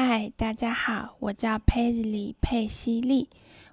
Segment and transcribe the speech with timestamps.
[0.00, 3.28] 嗨，大家好，我叫佩里佩西利，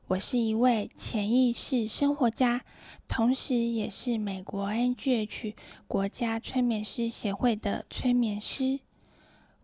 [0.07, 2.61] 我是一位潜意识生活家，
[3.07, 5.53] 同时也是美国 NGH
[5.87, 8.79] 国家催眠师协会的催眠师。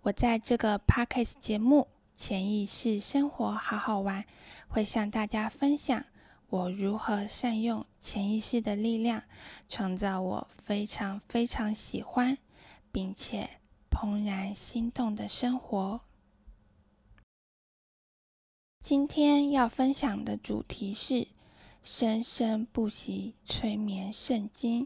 [0.04, 1.88] 我在这个 Podcast 节目
[2.22, 4.22] 《潜意识生活好好玩》，
[4.68, 6.06] 会向大家分享
[6.52, 9.24] 我如何善用潜意识的力量，
[9.68, 12.38] 创造我非常非常喜欢
[12.92, 13.50] 并且
[13.90, 16.02] 怦然心动的生活。
[18.92, 21.14] 今天要分享的主题是
[21.82, 24.84] 《生生不息催眠圣经》。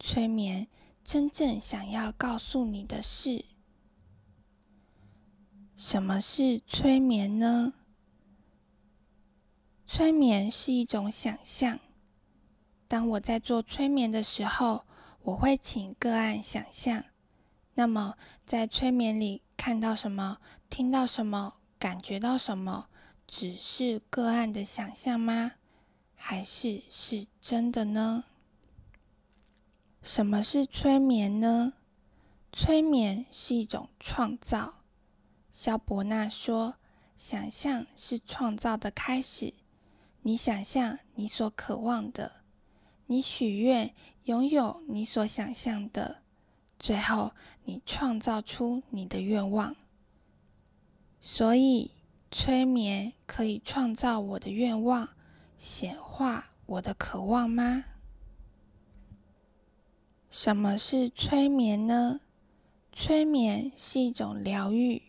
[0.00, 0.66] 催眠
[1.04, 3.44] 真正想要告诉你的是：
[5.76, 7.74] 什么是催眠呢？
[9.84, 11.78] 催眠是一种想象。
[12.88, 14.86] 当我在做催眠的时候，
[15.20, 17.04] 我会请个案想象。
[17.74, 18.16] 那么，
[18.46, 20.38] 在催眠里看到什么、
[20.70, 22.88] 听到什么、感觉到什么？
[23.30, 25.52] 只是个案的想象吗？
[26.14, 28.24] 还是是真的呢？
[30.02, 31.74] 什么是催眠呢？
[32.52, 34.76] 催眠是一种创造。
[35.52, 36.76] 肖伯纳说
[37.18, 39.52] ：“想象是创造的开始。
[40.22, 42.40] 你想象你所渴望的，
[43.06, 43.94] 你许愿
[44.24, 46.22] 拥有你所想象的，
[46.78, 47.32] 最后
[47.64, 49.76] 你创造出你的愿望。
[51.20, 51.92] 所以。”
[52.30, 55.08] 催眠可以创造我的愿望，
[55.56, 57.84] 显化我的渴望吗？
[60.28, 62.20] 什么是催眠呢？
[62.92, 65.02] 催眠是一种疗愈，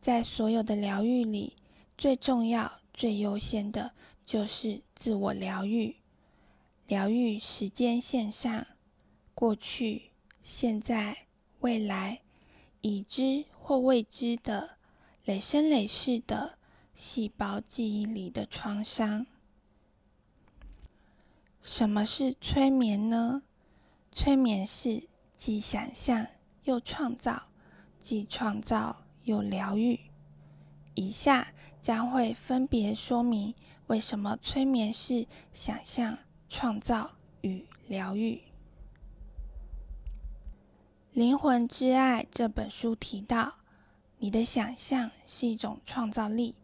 [0.00, 1.56] 在所有的疗愈里，
[1.96, 3.92] 最重要、最优先的
[4.26, 5.96] 就是自我疗愈。
[6.86, 8.66] 疗愈时间线上，
[9.34, 10.10] 过去、
[10.42, 11.26] 现在、
[11.60, 12.20] 未来，
[12.82, 14.75] 已知或未知的。
[15.26, 16.56] 累生累世的
[16.94, 19.26] 细胞记忆里的创伤。
[21.60, 23.42] 什么是催眠呢？
[24.12, 26.28] 催眠是既想象
[26.62, 27.48] 又创造，
[27.98, 29.98] 既创造又疗愈。
[30.94, 31.52] 以下
[31.82, 33.52] 将会分别说明
[33.88, 36.18] 为什么催眠是想象、
[36.48, 38.36] 创造与疗愈。
[41.10, 43.54] 《灵魂之爱》这本书提到。
[44.18, 46.54] 你的想象是一种创造力，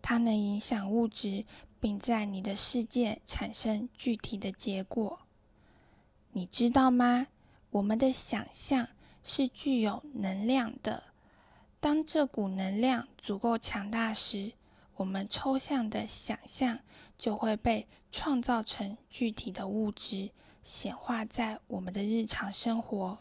[0.00, 1.44] 它能影响物质，
[1.78, 5.20] 并在你的世界产生具体的结果。
[6.32, 7.26] 你知道吗？
[7.70, 8.88] 我们的想象
[9.22, 11.02] 是具有能量的。
[11.80, 14.52] 当这股能量足够强大时，
[14.96, 16.78] 我们抽象的想象
[17.18, 20.30] 就会被创造成具体的物质，
[20.62, 23.18] 显化在我们的日常生活。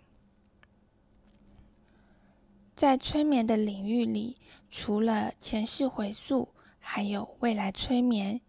[2.76, 4.38] 在催眠的领域里，
[4.70, 8.42] 除了前世回溯，还有未来催眠。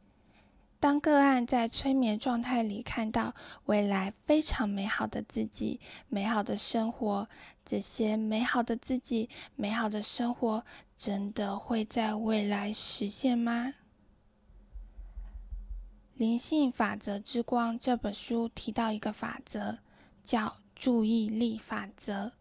[0.81, 3.35] 当个案在催眠状态里看到
[3.65, 7.27] 未来非常美好的自己、美好的生活，
[7.65, 10.65] 这些美好的自己、美好的生活，
[10.99, 13.69] 真的会在未来实现吗？
[16.17, 19.79] 《灵性法则之光》这本书提到一个法则，
[20.25, 22.33] 叫注意力法则。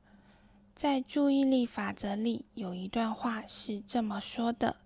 [0.75, 4.77] 在注意力法则里，有一段话是这么说的：“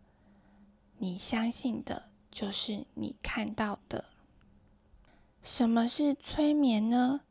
[1.00, 4.06] 你相信的，就是你看到的。”
[5.42, 7.22] 什么是催眠呢？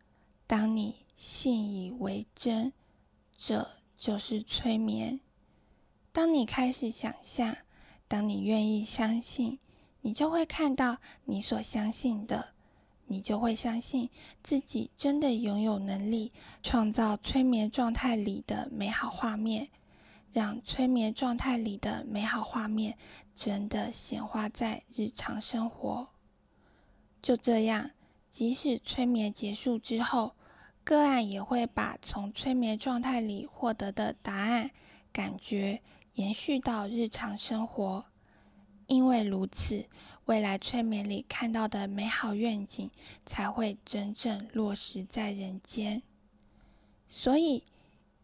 [0.46, 2.72] 当你信以为真，
[3.36, 3.68] 这
[3.98, 5.20] 就是催眠。
[6.12, 7.58] 当你开始想象，
[8.08, 9.58] 当你愿意相信，
[10.00, 12.54] 你就会看到你所相信的。
[13.06, 14.10] 你就会相信
[14.42, 19.68] 自己真的拥有能力创造催眠状态里的美好画面，
[20.32, 22.98] 让催眠状态里的美好画面
[23.34, 26.08] 真的显化在日常生活。
[27.22, 27.90] 就这样，
[28.30, 30.34] 即使催眠结束之后，
[30.84, 34.70] 个案也会把从催眠状态里获得的答案、
[35.12, 35.80] 感觉
[36.14, 38.04] 延续到日常生活。
[38.86, 39.86] 因为如此，
[40.26, 42.90] 未来催眠里看到的美好愿景
[43.24, 46.02] 才会真正落实在人间。
[47.08, 47.64] 所以，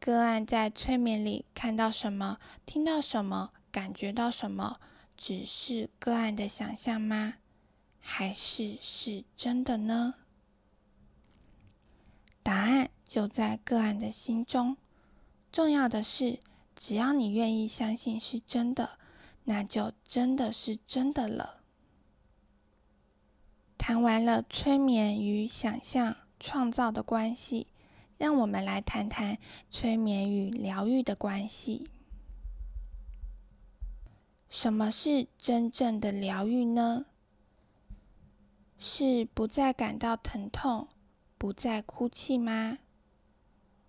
[0.01, 4.81] 个案在催眠里看到什么、听到什么、感觉到什么，
[5.17, 7.35] 只是个案的想象吗？
[8.01, 10.15] 还是是真的呢？
[12.43, 14.77] 答案就在个案的心中。
[15.53, 16.41] 重要的是，
[16.75, 18.99] 只要你愿意相信是真的。
[19.45, 21.63] 那就真的是真的了。
[23.77, 27.67] 谈完了催眠与想象创造的关系，
[28.17, 29.39] 让我们来谈谈
[29.71, 31.89] 催眠与疗愈的关系。
[34.49, 37.07] 什么是真正的疗愈呢？
[38.79, 40.89] 是不再感到疼痛，
[41.39, 42.79] 不再哭泣吗？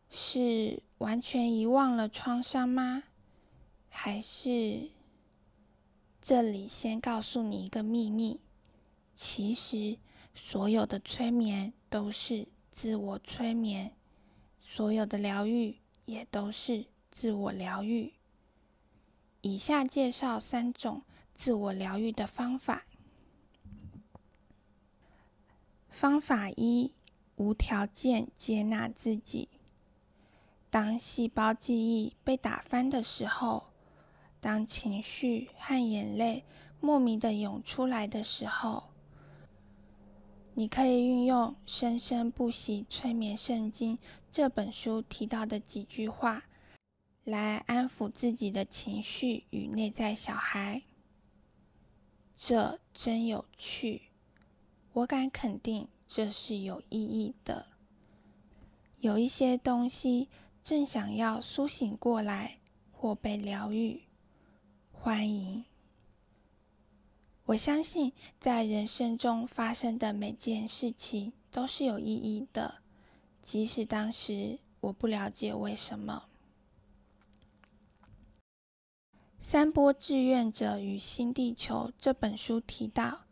[0.10, 3.04] 是完全遗忘了创伤吗？
[3.90, 4.90] 还是
[6.26, 8.40] 这里先告诉你一个秘密：
[9.14, 9.98] 其实
[10.34, 13.94] 所有的催眠都是自我催眠，
[14.62, 18.14] 所有的疗愈也都是自我疗愈。
[19.42, 21.02] 以下介绍三种
[21.36, 22.86] 自我疗愈的方法。
[25.90, 26.94] 方法一：
[27.36, 29.50] 无条件接纳自己。
[30.70, 33.73] 当细胞记忆被打翻的时候，
[34.44, 36.44] 当情绪和眼泪
[36.82, 38.84] 莫名的涌出来的时候，
[40.54, 43.98] 你可以运用《生生不息催眠圣经》
[44.34, 46.44] 这本书提到的几句话，
[47.24, 50.82] 来安抚自己的情绪与内在小孩。
[52.36, 54.02] 这真有趣。
[54.92, 57.66] 我敢肯定，这是有意义的。
[59.00, 60.28] 有一些东西
[60.62, 62.58] 正想要苏醒过来
[62.92, 64.04] 或被疗愈，
[65.04, 65.66] 欢迎。
[67.44, 72.76] 我相信，在人生中发生的每件事情都是有意义的，
[73.42, 76.24] 即使当时我不了解为什么。
[79.42, 83.24] 《三波志愿者与新地球》这本书提到。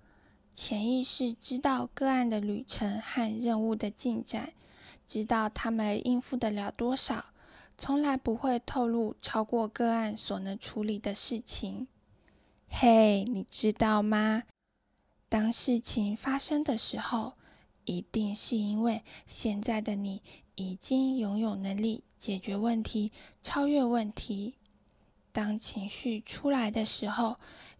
[0.53, 4.51] 潜意识知道个案的旅程和任务的进展，
[5.07, 7.27] 知道他们应付得了多少，
[7.81, 11.87] 从来不会透露超过个案所能处理的事情。
[12.69, 14.43] 嘿，你知道吗？
[15.27, 17.33] 当事情发生的时候，
[17.85, 20.21] 一定是因为现在的你
[20.53, 23.11] 已经拥有能力解决问题、
[23.41, 24.53] 超越问题。
[25.31, 27.37] 当情绪出来的时候，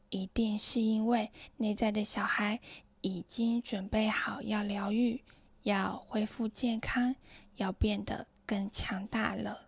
[0.10, 2.60] 一定是因为内在的小孩
[3.02, 5.22] 已经准备好要疗愈、
[5.62, 7.16] 要恢复健康、
[7.58, 9.68] 要变得更强大了。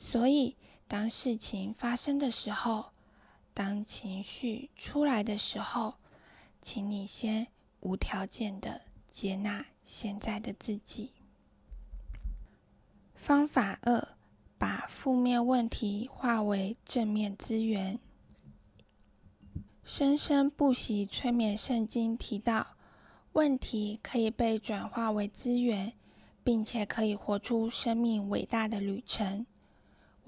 [0.00, 0.54] 所以，
[0.86, 2.92] 当事情发生的时候，
[3.52, 5.94] 当情绪出来的时候，
[6.62, 7.48] 请你先
[7.80, 11.10] 无条件的接纳现在的自己。
[13.16, 14.16] 方法二：
[14.56, 17.98] 把负面问题化为正面资源。
[19.82, 22.76] 生生不息催眠圣经提到，
[23.32, 25.92] 问题可以被转化为资源，
[26.44, 29.44] 并且可以活出生命伟大的旅程。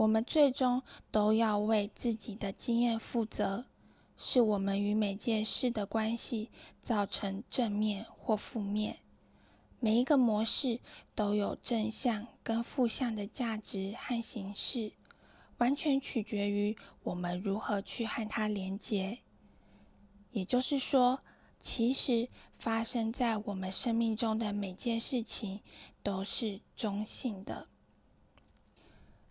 [0.00, 3.66] 我们最终都要为自己的经验负责，
[4.16, 6.48] 是我们与每件事的关系
[6.82, 9.00] 造成正面或负面。
[9.78, 10.80] 每一个模式
[11.14, 14.92] 都有正向跟负向的价值和形式，
[15.58, 19.18] 完全取决于我们如何去和它连接。
[20.30, 21.20] 也就是说，
[21.60, 25.60] 其实发生在我们生命中的每件事情
[26.02, 27.68] 都是中性的，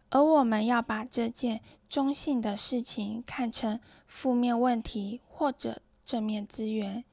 [0.09, 7.03] 而我们要把这件中性的事情看成负面问题或者正面资源，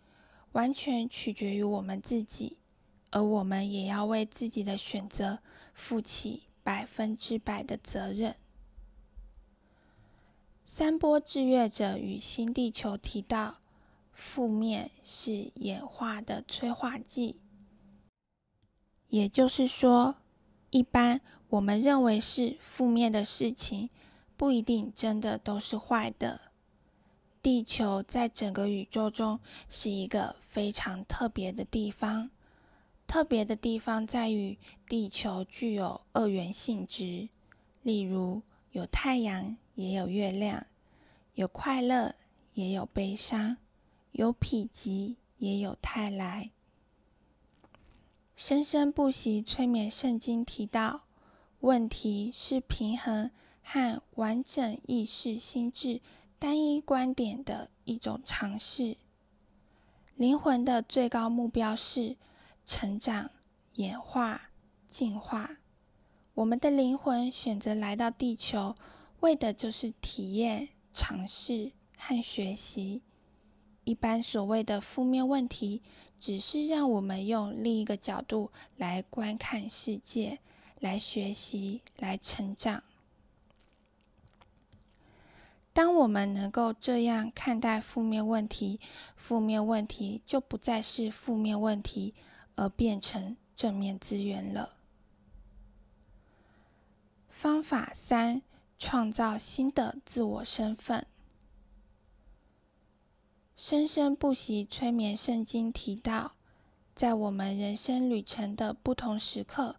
[0.52, 2.58] 完全取决于我们自己，
[3.10, 5.40] 而我们也要为自己的选择
[5.74, 8.36] 负起百分之百的责任。
[10.64, 13.58] 三波制约者与新地球提到。
[14.18, 17.38] 负面是演化的催化剂，
[19.08, 20.14] 也就是说，
[20.70, 21.20] 一般
[21.56, 23.88] 我们认为是负面的事情，
[24.36, 26.38] 不一定真的都是坏的。
[27.40, 32.30] 地球在整个宇宙中是一个非常特别的地方，
[33.06, 37.30] 特别的地方在于地球具有二元性质，
[37.82, 40.66] 例如有太阳，也有月亮；
[41.34, 42.16] 有快乐，
[42.52, 43.56] 也有悲伤。
[44.12, 46.50] 有否极，也有泰来。
[48.34, 51.05] 生生不息催眠圣经提到，
[51.66, 53.28] 问题是平衡
[53.60, 56.00] 和完整意识心智
[56.38, 58.96] 单一观点的一种尝试。
[60.14, 62.14] 灵魂的最高目标是
[62.64, 63.32] 成长、
[63.72, 64.50] 演化、
[64.88, 65.56] 进化。
[66.34, 68.76] 我们的灵魂选择来到地球，
[69.18, 73.02] 为的就是体验、尝试和学习。
[73.82, 75.82] 一般所谓的负面问题，
[76.20, 80.38] 只是让我们用另一个角度来观看世界，
[80.80, 82.82] 来学习，来成长。
[85.72, 88.80] 当我们能够这样看待负面问题，
[89.14, 92.14] 负面问题就不再是负面问题，
[92.54, 94.74] 而变成正面资源了。
[97.28, 98.40] 方法三：
[98.78, 101.06] 创造新的自我身份。
[103.54, 106.32] 生生不息催眠圣经提到，
[106.94, 109.76] 在我们人生旅程的不同时刻，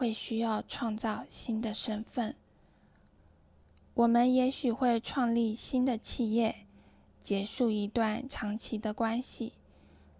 [0.00, 2.34] 会需要创造新的身份。
[3.92, 6.64] 我们也许会创立新的企业，
[7.22, 9.52] 结束一段长期的关系，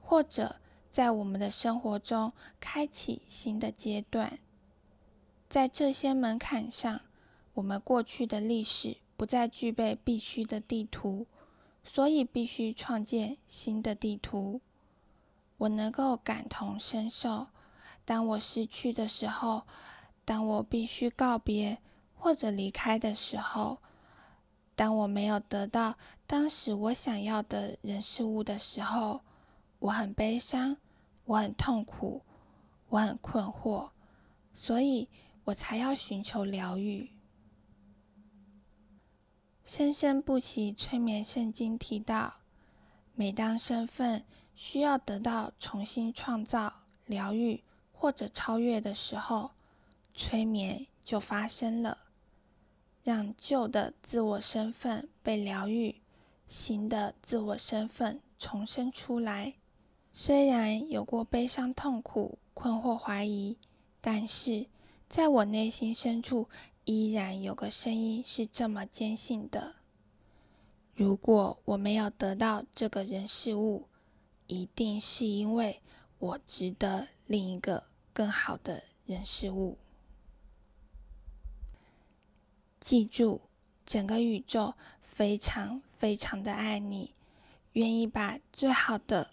[0.03, 0.57] 或者
[0.91, 4.39] 在我们的生活中开启新的阶段。
[5.49, 7.01] 在这些门槛上，
[7.55, 11.27] 我们过去的历史不再具备必须的地图。
[11.83, 14.61] 所以必须创建新的地图。
[15.57, 17.47] 我能够感同身受，
[18.11, 19.63] 当我失去的时候，
[20.25, 21.79] 当我必须告别
[22.13, 23.79] 或者离开的时候，
[24.75, 25.95] 当我没有得到
[26.27, 29.21] 当时我想要的人事物的时候，
[29.79, 30.77] 我很悲伤，
[31.25, 32.23] 我很痛苦，
[32.89, 33.91] 我很困惑，
[34.55, 35.09] 所以
[35.45, 37.13] 我才要寻求疗愈。
[39.63, 42.39] 生生不息催眠圣经提到，
[43.15, 44.25] 每当身份
[44.57, 46.73] 需要得到重新创造、
[47.07, 47.63] 疗愈
[48.01, 49.51] 或者超越的时候，
[50.15, 51.99] 催眠就发生了，
[53.05, 56.01] 让旧的自我身份被疗愈，
[56.49, 59.53] 新的自我身份重生出来。
[60.11, 63.59] 虽然有过悲伤、痛苦、困惑、怀疑，
[64.01, 64.67] 但是
[65.07, 66.49] 在我内心深处。
[66.87, 69.77] 依然有个声音是这么坚信的：
[70.95, 73.87] 如果我没有得到这个人事物，
[74.47, 75.83] 一定是因为
[76.19, 79.79] 我值得另一个更好的人事物。
[82.81, 83.41] 记住，
[83.85, 87.15] 整个宇宙非常非常的爱你，
[87.73, 89.31] 愿意把最好的、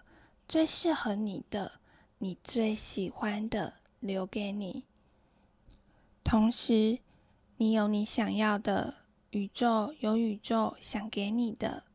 [0.48, 1.80] 最适合你的、
[2.18, 4.84] 你最喜欢的留给你，
[6.24, 7.00] 同时。
[7.60, 8.94] 你有你想要的，
[9.32, 11.86] 宇宙有宇宙想给你的。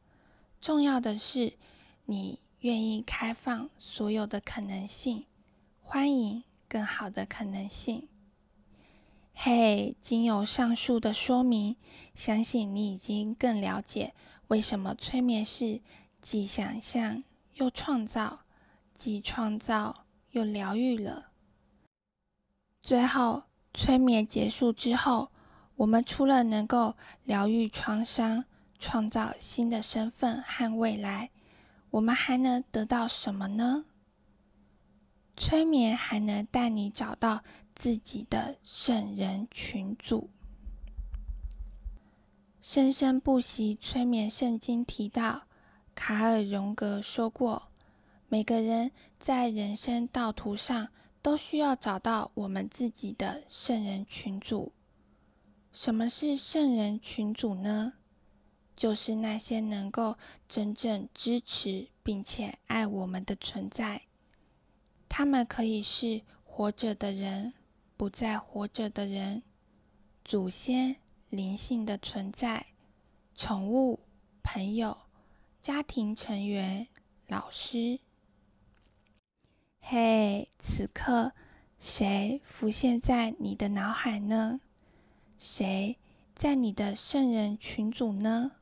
[0.61, 1.53] 重要的是，
[2.07, 5.25] 你愿意开放所有的可能性，
[5.81, 8.09] 欢迎更好的可能性。
[9.35, 11.77] 嘿，经由上述的说明，
[12.15, 14.15] 相信你已经更了解
[14.49, 15.83] 为什么催眠是
[16.23, 17.23] 既想象
[17.57, 18.47] 又创造，
[18.95, 21.27] 既创造又疗愈了。
[22.83, 23.43] 最后，
[23.75, 25.29] 催眠结束之后。
[25.77, 28.45] 我们除了能够疗愈创伤、
[28.79, 31.31] 创造新的身份和未来，
[31.91, 33.87] 我们还能得到什么呢？
[35.37, 37.43] 催眠还能带你找到
[37.75, 40.29] 自己的圣人群组。
[42.61, 45.43] 生生不息催眠圣经提到，
[45.95, 47.71] 卡尔荣格说过，
[48.29, 50.89] 每个人在人生道途上
[51.21, 54.73] 都需要找到我们自己的圣人群组。
[55.73, 57.95] 什么是圣人群组呢？
[58.77, 60.17] 就是那些能够
[60.49, 64.03] 真正支持并且爱我们的存在。
[65.15, 67.53] 他们可以是活着的人、
[67.99, 69.43] 不再活着的人、
[70.25, 70.97] 祖先、
[71.29, 72.69] 灵性的存在、
[73.35, 74.01] 宠物、
[74.43, 74.97] 朋友、
[75.61, 76.89] 家庭成员、
[77.27, 78.01] 老师。
[79.81, 81.33] 嘿，此刻
[81.79, 84.61] 谁浮现在你的脑海呢？
[85.39, 85.99] 谁
[86.35, 88.53] 在你的圣人群组呢？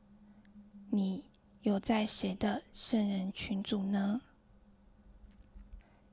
[0.91, 1.27] 你
[1.63, 4.23] 又在谁的圣人群组呢？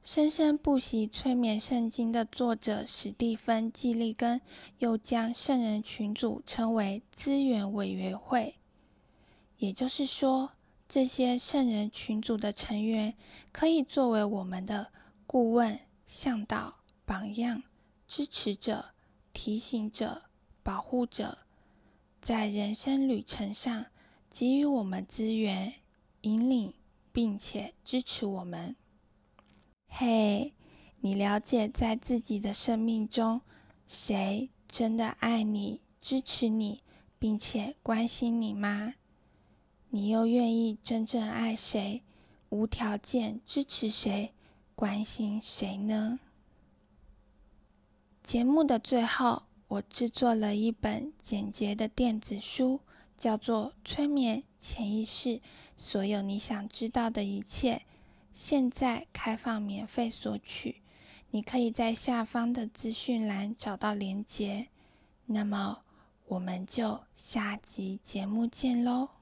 [0.07, 4.39] 生生不息催眠圣经的作者史蒂芬·季利根
[4.77, 8.55] 又将圣人群组称为资源委员会，
[9.57, 10.51] 也就是说，
[10.87, 13.15] 这些圣人群组的成员
[13.51, 14.93] 可以作为我们的
[15.25, 17.63] 顾问、向导、榜样、
[18.07, 18.91] 支持者、
[19.33, 20.21] 提醒者。
[20.63, 21.39] 保护者
[22.21, 23.87] 在人生旅程上
[24.29, 25.73] 给予我们资源、
[26.21, 26.73] 引领，
[27.11, 28.73] 并且支持我们。
[29.87, 30.53] 嘿，
[30.99, 33.41] 你了解在自己的生命中，
[33.87, 36.81] 谁真的爱你、支持你，
[37.17, 38.93] 并且关心你吗？
[39.89, 42.03] 你又愿意真正爱谁、
[42.49, 44.33] 无条件支持谁、
[44.75, 46.19] 关心谁呢？
[48.23, 49.43] 节目的最后。
[49.69, 52.79] 我制作了一本简洁的电子书，
[53.17, 55.41] 叫做《催眠潜意识：
[55.75, 57.73] 所有你想知道的一切》，
[58.39, 60.83] 现在开放免费索取。
[61.31, 64.67] 你可以在下方的资讯栏找到连接。
[65.25, 65.79] 那么，
[66.27, 69.16] 我们就下集节目见喽！